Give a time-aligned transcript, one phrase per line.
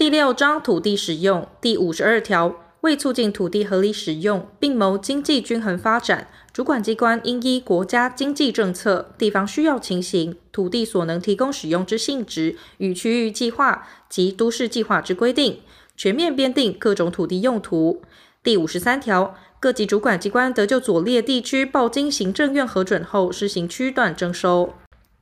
[0.00, 15.60] 第六章土地使用第五十二条，为促进土地合理使用，并谋经济均衡发展，主管机关应依国家经济政策、地方需要情形、土地所能提供使用之性质与区域计划及都市计划之规定，
[15.94, 18.00] 全面编定各种土地用途。
[18.42, 24.72] 第五十三条，各级主管机关得就左列地区报经行政院核准后施行区段征收：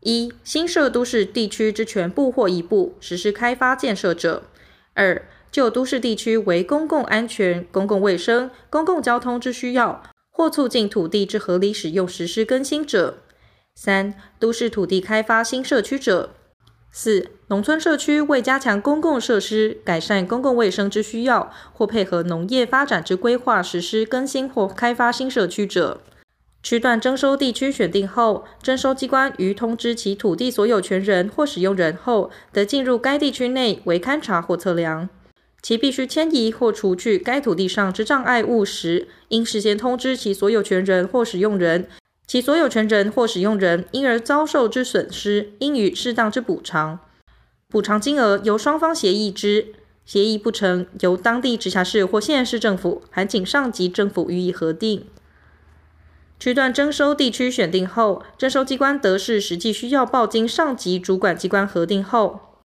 [0.02, 4.44] 一、新设都市地区之全部或一部实施开发建设者；
[4.98, 5.22] 二、
[5.52, 10.02] 就都市地区为公共安全、公共卫生、公共交通之需要，
[10.32, 13.14] 或促进土地之合理使用实施更新者；
[13.76, 16.30] 三、都市土地开发新社区者。
[16.90, 26.00] 四、农村社区为加强公共设施、改善公共卫生之需要，或配合农业发展之规划实施更新或开发新社区者，
[26.62, 35.08] 区段征收地区选定后，征收机关于通知其土地所有权人或使用人后，得进入该地区内为勘查或测量。
[35.62, 41.88] 其必须迁移或除去该土地上之障碍物时，应事先通知其所有权人或使用人。
[42.26, 46.98] 其所有权人或使用人因而遭受之损失，应予适当之补偿。
[47.68, 49.68] 补偿金额由双方协议之，
[50.04, 55.06] 协议不成，由当地直辖市或县市政府函请上级政府予以核定。
[56.38, 62.62] 区段征收地区选定后，征收机关得视实际需要报经上级主管机关核定后，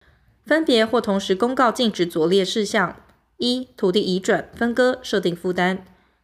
[0.44, 2.96] 分别或同时公告禁止左列事项：
[3.36, 5.76] 一、土地移转、分割、设定负担；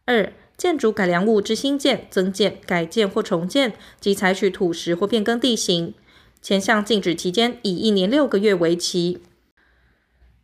[0.03, 5.93] 二、建筑改良物之新建、增建、改建或重建，及采取土石或变更地形，
[6.41, 9.21] 前项禁止期间以一年六个月为期。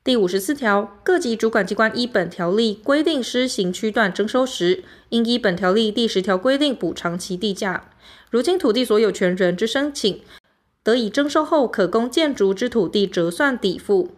[0.06, 7.90] 第五十四条，各级主管机关依本条例规定施行区段征收时，应依本条例第十条规定补偿其地价。
[8.30, 10.20] 如经土地所有权人之申请，
[10.84, 14.10] 得以征收后可供建筑之土地折算抵付，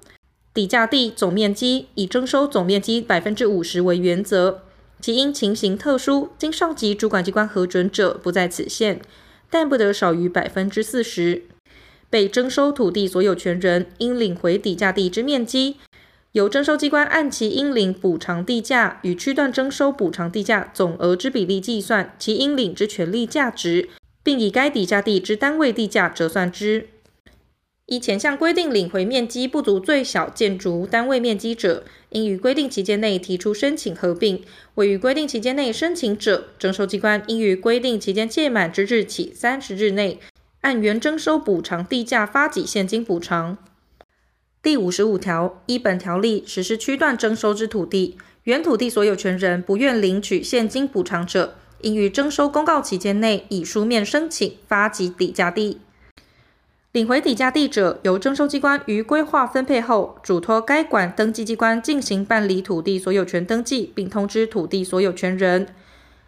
[0.55, 4.63] 抵价地总面积以征收总面积百分之五十为原则。
[4.99, 8.99] 其因情形特殊，经上级主管机关核准者，不在此限，
[9.51, 11.43] 但不得少于百分之四十。
[12.15, 15.75] 被征收土地所有权人应领回抵价地之面积，
[16.31, 23.89] 由征收机关按其应领补偿地价与区段征收补偿地价总额之比例计算其应领之权利价值，
[24.23, 26.87] 并以该底价地之单位地价折算之。
[27.87, 34.37] 依前项规定领回面积不足最小建筑单位面积者，应于规定期间内提出申请合并；
[34.75, 40.17] 未于规定期间内申请者，征收机关应于规定期间届满之日起三十日内，
[40.65, 43.55] 按原征收补偿地价发给现金补偿。
[44.63, 55.81] 第五十五条，依本条例实施区段征收之土地，原土地所有权人不愿领取现金补偿者，应于征收公告期间内以书面申请发给底价地。
[56.93, 65.67] 领回底价地者，由征收机关于规划分配后，嘱托该管登记机关进行办理土地所有权登记，并通知土地所有权人。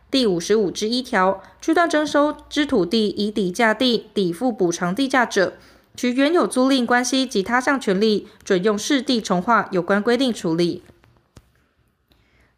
[0.10, 5.58] 第五十五之一条，区段征收之土地以抵价地抵付补偿地价者，
[5.98, 10.84] 其原有租赁关系及他项权利，准用市地重划有关规定处理。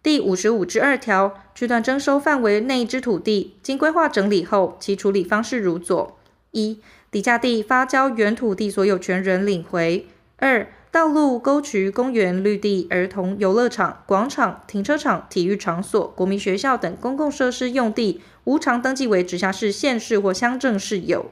[0.04, 6.18] 第五十五之二条，区段征收范围内之土地，经规划整理后，其处理方式如左：
[6.52, 10.06] 一抵价地发交原土地所有权人领回。
[10.38, 21.28] 二、道路、沟渠、公园、绿地、儿童游乐场、广场、停车场、体育场所、国民学校等公共设施用地，无偿登记为直辖市、县市或乡镇市有。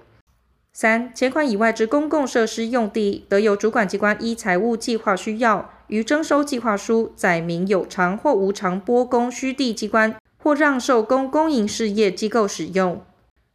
[0.72, 13.04] 三、前款以外之公共设施用地，得由主管机关依财务计划需要，于征收计划书载明有偿或无偿拨供须地机关，或让受供公营事业机构使用。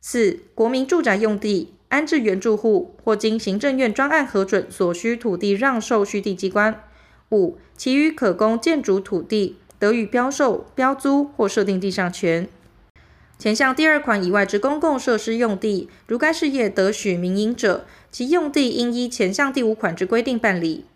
[0.01, 1.75] 四、国民住宅用地。
[1.92, 6.82] 安置原住户或经行政院专案核准所需土地让售续地机关。
[7.30, 12.48] 五、其余可供建筑土地，得予标售、标租或设定地上权。
[13.38, 20.86] 前项第二款以外之公共设施用地，如该事业得许民营者，其用地应依前项第五款之规定办理。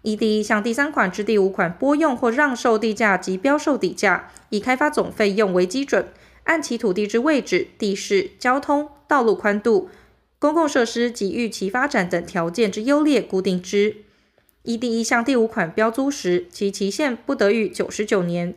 [0.00, 6.08] 依第一项第三款之第五款拨用或让售地价及标售底价，以开发总费用为基准，
[6.44, 9.90] 按其土地之位置、地势、交通、道路宽度。
[10.38, 13.96] 公共设施及预期发展等条件之优劣固定之。
[14.62, 18.54] 依第一项第五款标租时，其期限不得逾九十九年。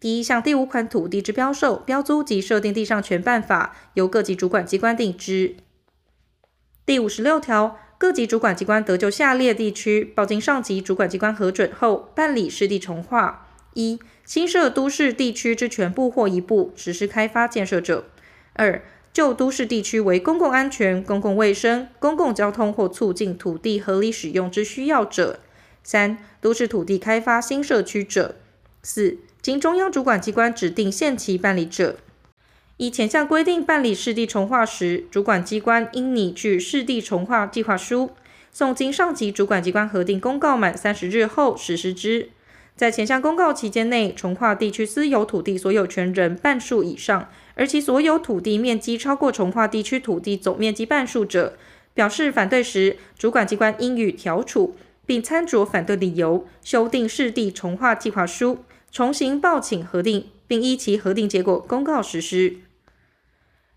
[0.00, 5.56] 第一项第五款土地之标售、标租及设定地上权办法，由各级主管机关定之。
[6.86, 18.04] 第五十六条，各级主管机关得就下列地区报经上级主管机关核准后，办理市地重划：一、新设都市地区之全部或一部实施开发建设者；
[18.52, 18.80] 二、
[19.18, 25.40] 就都市地区为公共安全、公共卫生、公共交通或促进土地合理使用之需要者；
[25.82, 28.36] 三、都市土地开发新社区者；
[28.80, 31.96] 四、经中央主管机关指定限期办理者。
[32.76, 38.12] 依前项规定办理市地重划时，主管机关应拟具市地重划计划书，
[38.52, 42.30] 送经上级主管机关核定公告满三十日后实施之。
[42.76, 51.58] 在前项公告期间内，重划地区私有土地所有权人半数以上，而其所有土地面积超过从化地区土地总面积半数者，
[51.92, 58.60] 表示反对时，主管机关应予调处，并参酌反对理由，修订市地重划计划书，
[58.92, 62.58] 重新报请核定，并依其核定结果公告实施。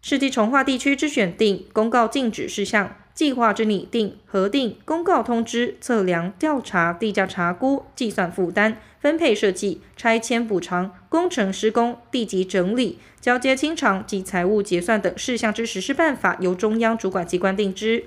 [0.03, 18.05] 市地重划地区之选定、公告禁止事项、计划之拟定、核定、公告通知、测量、调查、地价查估、计算负担、分配设计、拆迁补偿、工程施工、地籍整理、交接清偿及财务结算等事项之实施办法，由中央主管机关定之。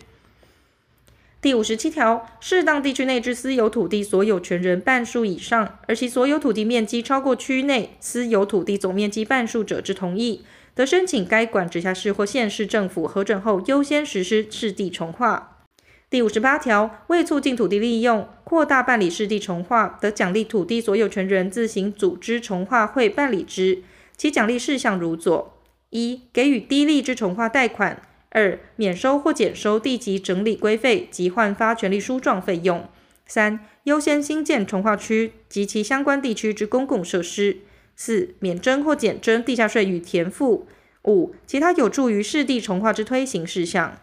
[1.40, 10.42] 第五十七条，适当地区内之私有土地所有权人半数以上，而其所有土地面积超过区内私有土地总面积半数者之同意。
[10.74, 15.64] 得申请该管直辖市或县市政府核准后，优先实施市地重划。
[16.10, 23.82] 第五十八条，为促进土地利用，扩大办理市地重划，得奖励土地所有权人自行组织重划会办理之。
[24.16, 25.58] 其奖励事项如左：
[25.90, 27.96] 一、给予低利之重划贷款；
[28.30, 32.82] 二、免收或减收地籍整理规费及换发权利书状费用；
[33.26, 37.58] 三、优先兴建重划区及其相关地区之公共设施。
[37.96, 40.66] 四、免征或减征地价税与田赋；
[41.04, 43.98] 五、其他有助于市地重划之推行事项。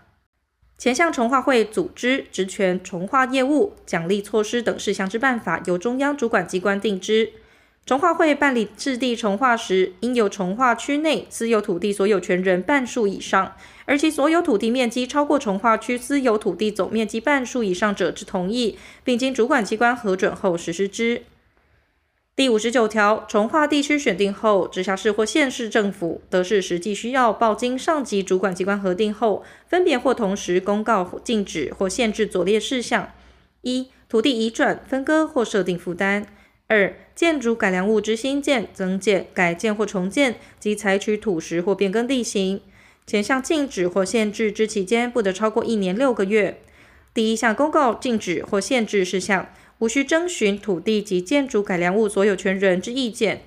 [0.77, 7.33] 前项重划会组织、职权、重划业务、奖励措施等事项之办法，由中央主管机关定之。
[7.85, 13.55] 重划会办理市地重划时，应有重划区内私有土地所有权人半数以上，
[13.85, 21.23] 而其所有土地面积超过重划区私有土地总面积半数以上者之同意，并经主管机关核准后实施之。
[22.41, 33.11] 第五十九条，从化地区选定后，直辖市或县市政府得视实际需要，报经上级主管机关核定后，分别或同时公告禁止或限制左列事项：
[33.61, 36.23] 一、土地移转、分割或设定负担；
[36.65, 42.59] 二、建筑改良物之新建、增建、改建或重建及采取土石或变更地形。
[43.05, 46.59] 前项禁止或限制之期间，不得超过一年六个月。
[47.13, 49.47] 第一项公告禁止或限制事项。
[49.81, 53.41] 无需征询土地及建筑改良物所有权人之意见。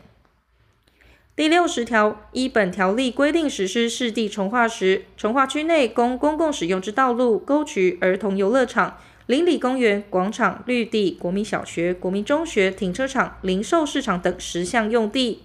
[1.36, 15.42] 第六十条，依本条例规定实施市地重划时，重划区内供公共使用之道路、沟渠、儿童游乐场、邻里公园、广场、绿地、国民小学、国民中学、停车场、零售市场等十项用地，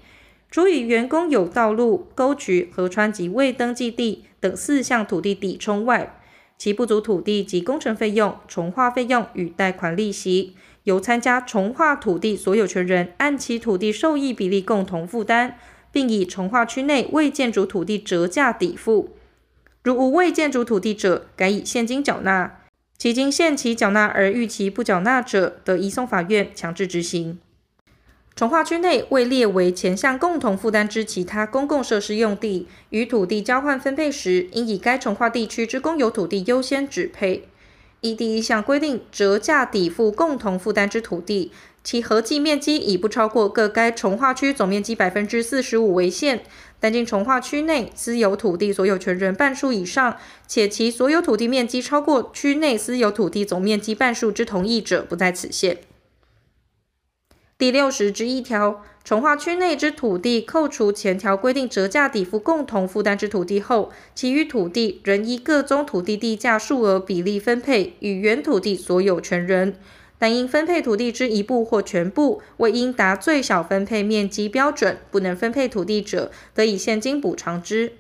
[0.50, 6.16] 除与原公有道路、沟渠、河川及未登记地等四项土地抵充外，
[6.58, 10.56] 其不足土地及工程费用、重划费用与贷款利息，
[10.90, 15.56] 由参加重划土地所有权人按其土地受益比例共同负担，
[15.92, 19.16] 并以重划区内未建筑土地折价抵付。
[19.84, 22.60] 如无未建筑土地者，改以现金缴纳。
[22.98, 27.40] 其经限期缴纳而逾期不缴纳者，得移送法院强制执行。
[28.36, 37.48] 重划区内未列为前项共同负担之其他公共设施用地，与土地交换分配时，应以该重划地区之公有土地优先指配。
[38.02, 41.52] 依第一项规定折价抵付共同负担之土地，
[41.84, 46.44] 其合计面积以不超过各该重划区总面积百分之四十五为限。
[46.82, 55.80] 但经重划区内私有土地所有权人半数以上，且其所有土地面积超过区内私有土地总面积半数之同意者，不在此限。
[57.58, 69.76] 第六十之一条，重划区内之土地扣除前条规定折价抵付共同负担之土地后，其余土地仍依各宗土地地价数额比例分配与原土地所有权人。
[70.22, 77.94] 但因分配土地之一部或全部未应达最小分配面积标准，不能分配土地者，得以现金补偿之。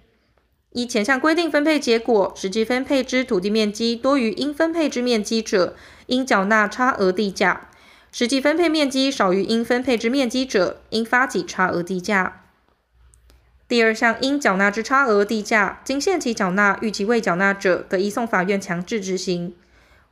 [0.73, 5.75] 依前项规定分配结果，实际分配之土地面积多于应分配之面积者，
[6.07, 7.68] 应缴纳差额地价。
[8.11, 12.43] 实际分配面积少于应分配之面积者，应发给差额地价。
[13.67, 19.53] 第二项应缴纳之差额地价，经限期缴纳逾期未缴纳者，得移送法院强制执行。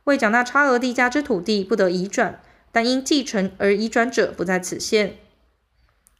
[0.04, 2.40] 未缴纳差额地价之土地，不得移转，
[2.70, 5.16] 但因继承而移转者，不在此限。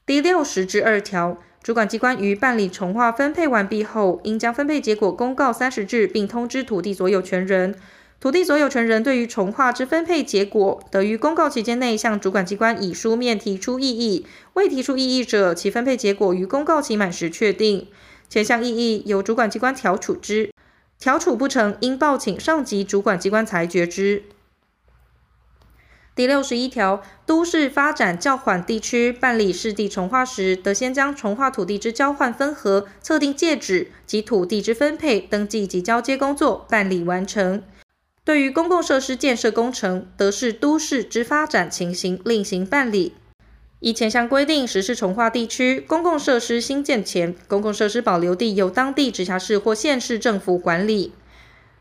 [0.05, 7.77] 第六十之二条，主管机关于办理重划分配完毕后，应将分配结果公告三十日，并通知土地所有权人。
[8.21, 14.27] 土地所有权人对于重划之分配结果，得于公告期间内向主管机关以书面提出异议。
[14.55, 17.87] 未提出异议者，其分配结果于公告期满时确定。
[18.29, 20.53] 前项异议由主管机关调处之，
[20.99, 24.25] 调处不成，应报请上级主管机关裁决之。
[26.17, 37.63] 第六十一条，都市发展较缓地区办理市地重划时，得先将重划土地之交换分合、测定界址及土地之分配、登记及交接工作办理完成。
[38.29, 43.15] 对于公共设施建设工程，得视都市之发展情形另行办理。
[43.81, 51.15] 依前项规定实施重划地区公共设施新建前，公共设施保留地由当地直辖市或县市政府管理。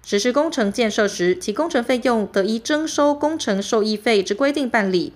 [0.06, 5.12] 实施工程建设时，其工程费用得依征收工程受益费之规定办理。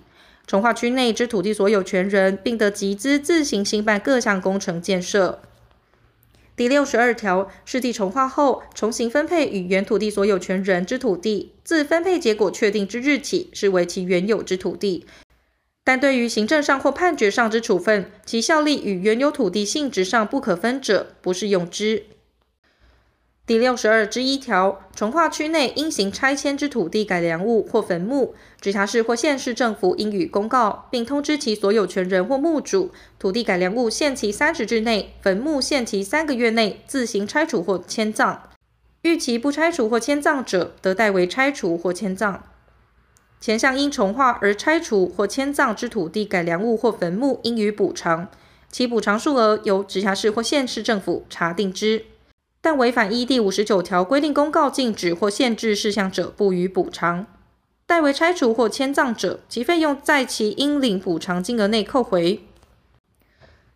[0.46, 5.40] 重划区内之土地所有权人，并得集资自行兴办各项工程建设。
[6.62, 15.04] 第六十二条，是地重划后，重新分配与原土地所有权人之土地，自分配结果确定之日起，视为其原有之土地。
[15.82, 22.04] 但对于行政上或判决上之处分，其效力与原有土地性质上不可分者，不适用之。
[23.44, 38.42] 第六十二之一条，从化区内应行拆迁之土地改良物或坟墓，直辖市或县市政府应予公告，并通知其所有权人或墓主，土地改良物限期三十日内，坟墓限期三个月内自行拆除或迁葬。
[39.02, 42.44] 逾期不拆除或迁葬者，得代为拆除或迁葬。
[43.40, 48.28] 前项因重划而拆除或迁葬之土地改良物或坟墓，应予补偿，
[48.70, 52.04] 其补偿数额由直辖市或县市政府查定之。
[52.62, 57.26] 但违反依第五十九条规定公告禁止或限制事项者，不予补偿；
[57.86, 62.40] 代为拆除或迁葬者，其费用在其应领补偿金额内扣回。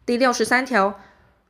[0.07, 1.01] 第六十三条，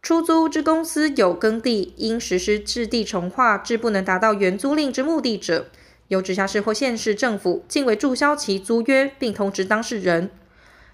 [0.01, 5.67] 出租之公司有耕地，因实施置地重划，至不能达到原租赁之目的者，
[6.09, 10.31] 由直辖市或县市政府径为注销其租约，并通知当事人。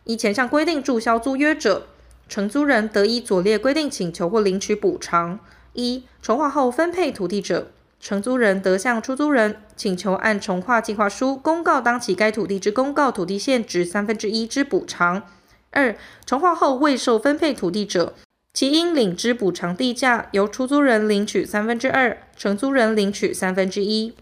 [0.03, 1.87] 依前项规定注销租约者，
[2.29, 5.39] 承租人得以左列规定请求或领取补偿。
[5.75, 15.23] 一、重划后分配土地者，承租人得向出租人请求按重划计划书公告当期该土地之公告土地现值三分之一之补偿。
[15.71, 18.15] 二、重划后未受分配土地者，
[18.53, 24.15] 其应领之补偿地价由出租人领取三分之二，承租人领取三分之一。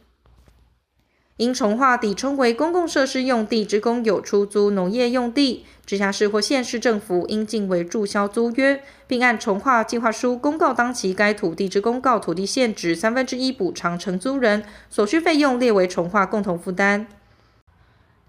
[1.40, 17.06] 因重划抵充为公共设施用地之公有出租农业用地，直辖市或县市政府应尽为注销租约，并按重划计划书公告当期该土地之公告土地现值三分之一补偿承租人，所需费用列为重划共同负担。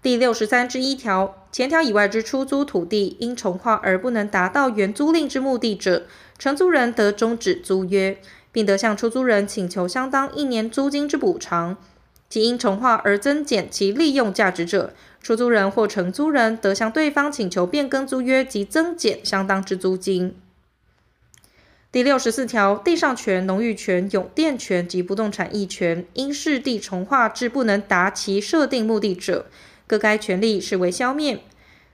[0.00, 6.06] 第六十三之一条，前条以外之出租土地，因重划而不能达到原租赁之目的者，
[6.38, 8.16] 承租人得终止租约，
[8.50, 11.76] 并得向出租人请求相当一年租金之补偿。
[12.32, 20.34] 其因重划而增减其利用价值者，出租人或承租人得向对方请求变更租约及增减相当之租金。
[21.90, 29.44] 第六十四条，地上权、农域权、永佃权及不动产役权，因市地重划致不能达其设定目的者，
[29.86, 31.40] 各该权利视为消灭。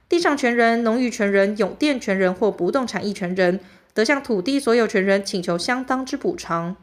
[0.07, 3.59] 地上权人、农域权人、永佃权人或不动产役权人，
[3.93, 6.77] 得向土地所有权人请求相当之补偿。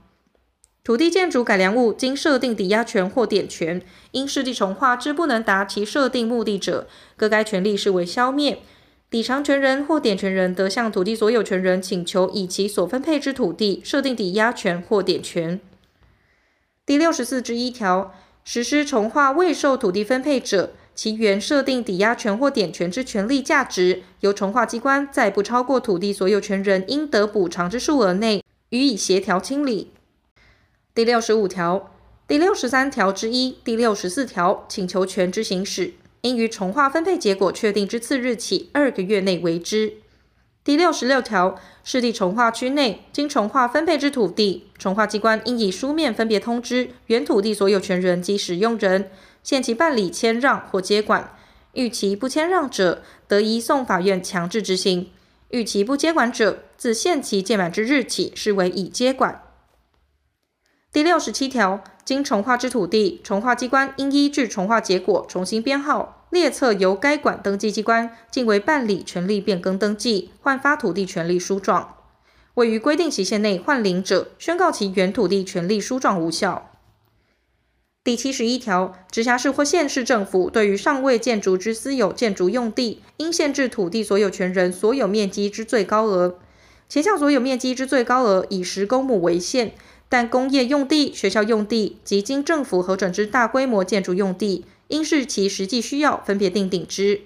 [0.86, 8.60] 土地建筑改良物经设定抵押权或典权，因实地重划之不能达其设定目的者，各该权利视为消灭。
[9.10, 15.58] 抵偿权人或典权人得向土地所有权人请求以其所分配之土地设定抵押权或典权。
[16.86, 18.14] 第六十四之一条，
[18.44, 29.90] 实施重划未受土地分配者，其原设定抵押权或典权之权利价值，由重划机关在不超过土地所有权人应得补偿之数额内，予以协调清理。
[30.96, 31.92] 第六十五条、
[32.26, 39.92] 第六十三条之一、第六十四条请求权之行使，应于重划分配结果确定之次日起二个月内为之。
[40.64, 49.10] 第六十六条，市地重划区内经重划分配之土地，重划机关应以书面分别通知原土地所有权人及使用人，
[49.42, 51.36] 限期办理迁让或接管。
[51.74, 55.10] 逾期不迁让者，得移送法院强制执行；
[55.50, 59.42] 逾期不接管者，自限期届满之日起视为已接管。
[60.96, 71.96] 第六十七条，经重划之土地，重划机关应依据重划结果重新编号列册，由该管登记机关径为办理权利变更登记、换发土地权利书状。
[72.54, 76.70] 位于规定期限内换领者，宣告其原土地权利书状无效。
[78.02, 86.38] 第七十一条，直辖市或县市政府对于尚未建筑之私有建筑用地，应限制土地所有权人所有面积之最高额。
[86.88, 89.74] 前项所有面积之最高额以十公亩为限。
[90.08, 97.22] 但工业用地、学校用地及经政府核准之大规模建筑用地，应视其实际需要分别定定之。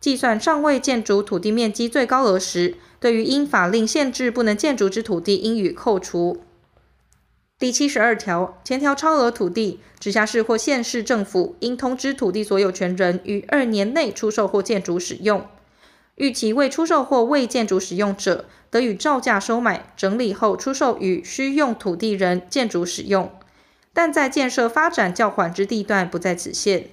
[0.00, 6.40] 计算尚未建筑土地面积最高额时，对于因法令限制不能建筑之土地，应予扣除。
[7.58, 15.44] 第七十二条，前条超额土地，直辖市或县市政府应通知土地所有权人于二年内出售或建筑使用。
[16.18, 23.30] 逾期未出售或未建筑使用者，得予照价收买，整理后出售予需用土地人建筑使用，
[23.92, 26.90] 但在建设发展较缓之地段不在此限。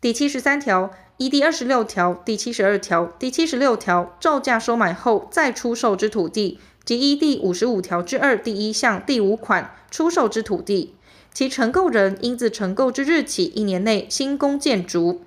[0.00, 10.94] 第七十三条，依第二十六条、第七十二条、第七十六条照价收买后再出售之土地，及依第五十五条之二第一项第五款出售之土地，
[11.34, 15.20] 其承购人应自承购之日起一年内兴工建筑。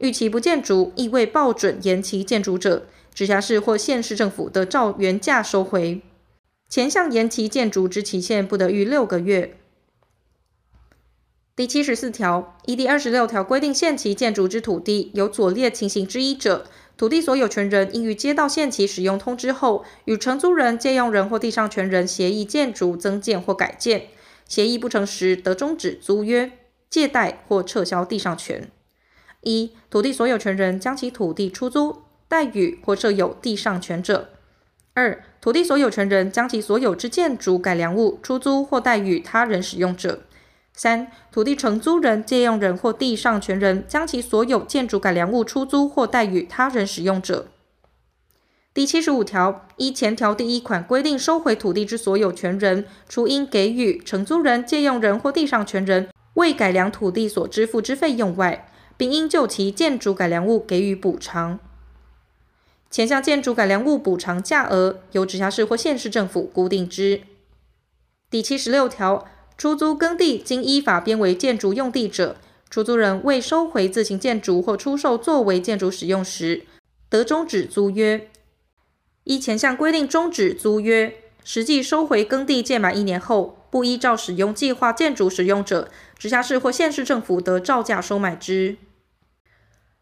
[0.00, 6.00] 逾期不建筑，亦未报准延期建筑者，直辖市或县市政府得照原价收回。
[6.70, 9.58] 前项延期建筑之期限不得逾六个月。
[11.54, 16.64] 第七十四条，依第二十六条规定限期建筑之土地有左列情形之一者，
[16.96, 24.06] 土地所有权人应于接到限期使用通知后，与承租人、借用人或地上权人协议建筑增建或改建，
[24.48, 26.50] 协议不成时，得终止租约、
[26.88, 28.70] 借贷或撤销地上权。
[29.42, 34.26] 一、土地所有权人将其土地出租、代予或设有地上权者；
[34.94, 40.18] 二、土地所有权人将其所有之建筑改良物出租或代予他人使用者；
[40.74, 47.46] 三、土地承租人、借用人或地上权人将其所有建筑改良物出租或代予他人使用者。
[48.72, 58.69] 第七十五条，依前条第一款规定收回土地之所有权人，除应给予承租人、借用人或地上权人为改良土地所支付之费用外，
[59.00, 61.58] 并应就其建筑改良物给予补偿。
[62.90, 67.22] 前项建筑改良物补偿价额由直辖市或县市政府固定之。
[68.28, 69.26] 第七十六条，
[69.56, 72.36] 出租耕地经依法编为建筑用地者，
[72.68, 76.64] 出租人未收回自行建筑或出售作为建筑使用时，
[77.08, 78.28] 得终止租约。
[79.24, 85.88] 依前项规定终止租约，实际收回耕地届满一年后，不依照使用计划建筑使用者，
[86.18, 88.76] 直辖市或县市政府得照价收买之。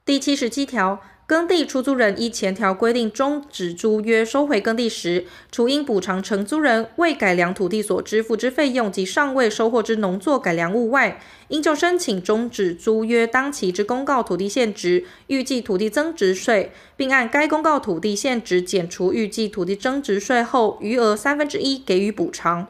[0.09, 22.66] 第七十七条，耕地出租人依前条规定终止租约收回耕地时，除应补偿承租人为改良土地所支付之费用及尚未收获之农作改良物外，应就申请终止租约当期之公告土地现值预计土地增值税，并按该公告土地现值减除预计土地增值税后余额三分之一给予补偿。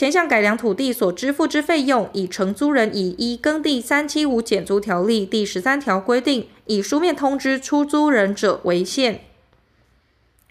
[0.00, 9.20] 前项改良土地所支付之费用，以承租人以依《耕地三七五减租条例》第十三条规定，以书面通知出租人者为限。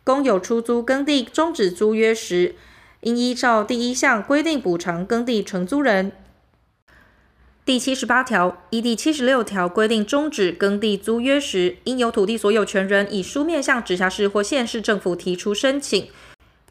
[0.04, 2.54] 公有出租耕地终止租约时，
[3.02, 6.12] 应依照第一项规定补偿耕地承租人。
[7.66, 16.08] 第七十八条，依第七十六条规定终止耕地租约时，应由土地所有权人以书面向直辖市或县市政府提出申请。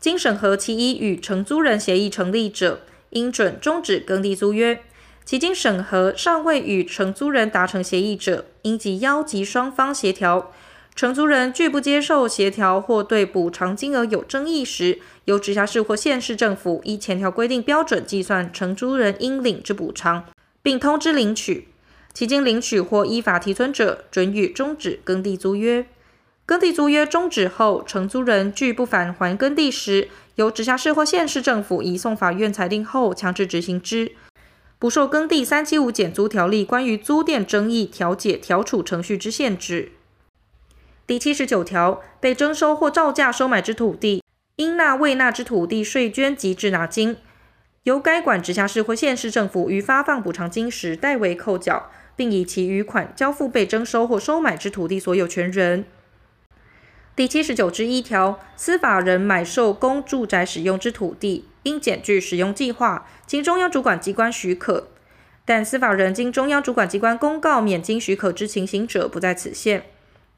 [0.01, 4.77] 经审核其已与承租人协议成立者，应准终止耕地租约；
[5.25, 10.53] 其经审核尚未与承租人达成协议者，应即邀集双方协调。
[10.95, 20.25] 承租人拒不接受协调或对补偿金额有争议时，由直辖市或县市政府依前条规定标准计算承租人应领之补偿，
[20.63, 21.69] 并通知领取。
[22.13, 25.87] 其经领取或依法提存者，准予终止耕地租约。
[26.49, 34.13] 耕地租约终止后，承租人拒不返还耕地时，由直辖市或县市政府移送法院裁定后强制执行之，
[34.79, 39.93] 不受耕地三七五减租条例关于租佃争议调解调处程序之限制。
[41.07, 44.23] 第七十九条，被征收或照价收买之土地，
[44.57, 47.19] 应纳未纳之土地税捐及滞纳金，
[47.83, 55.85] 由该管直辖市或县市政府于发放补偿金时代为扣缴，并以其余款交付被征收或收买之土地所有权人。
[57.19, 64.87] 第七十九之一条，司法人买受公住宅使用之土地，应检具使用计划，经中央主管机关许可。
[65.45, 69.87] 但司法人经中央主管机关公告免经许可之情形者，不在此限。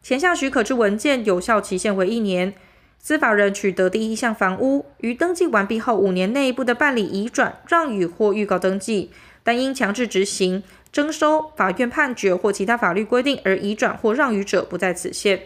[0.02, 2.54] 前项许可之文件有效期限为一年。
[2.98, 9.10] 司法人取得第一项房屋，于登记完毕后五年内不得办理移转、让与或预告登记，
[9.42, 15.42] 但因强制执行、征收、法院判决或其他法律规定而移转或让与者，不在此限。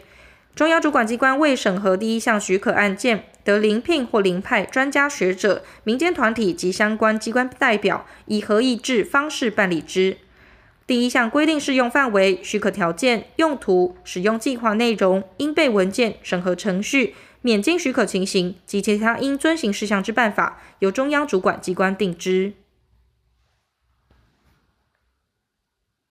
[0.55, 10.19] 中央主管机关未审核第一项许可案件，得临聘或临派专家学者、民间团体及相关机关代表，以合议制方式办理之。
[10.87, 22.53] 第一项规定适用范围、许可条件、用途、使用计划内容、应备文件、审核程序、免经许可情形及其他应遵行事项之办法，由中央主管机关定之。